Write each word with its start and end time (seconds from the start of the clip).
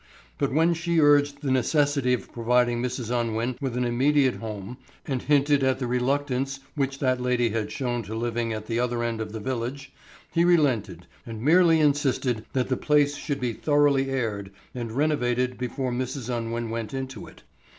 But 0.39 0.51
when 0.51 0.73
she 0.73 0.99
urged 0.99 1.43
the 1.43 1.51
necessity 1.51 2.11
of 2.13 2.33
providing 2.33 2.81
Mrs. 2.81 3.11
Unwin 3.11 3.55
with 3.61 3.77
an 3.77 3.85
immediate 3.85 4.37
home 4.37 4.77
and 5.05 5.21
hinted 5.21 5.63
at 5.63 5.77
the 5.77 5.85
reluctance 5.85 6.59
which 6.73 6.97
that 6.97 7.21
lady 7.21 7.49
had 7.49 7.71
shown 7.71 8.01
to 8.05 8.15
living 8.15 8.51
at 8.51 8.65
the 8.65 8.79
other 8.79 9.03
end 9.03 9.21
of 9.21 9.31
the 9.31 9.39
village, 9.39 9.93
he 10.31 10.43
relented 10.43 11.05
and 11.23 11.39
merely 11.43 11.79
insisted 11.79 12.45
that 12.53 12.67
the 12.67 12.77
place 12.77 13.15
should 13.15 13.39
be 13.39 13.53
thoroughly 13.53 14.09
aired 14.09 14.49
and 14.73 14.91
renovated 14.91 15.59
before 15.59 15.91
Mrs. 15.91 16.35
Unwin 16.35 16.71
went 16.71 16.95
into 16.95 17.27
it. 17.27 17.43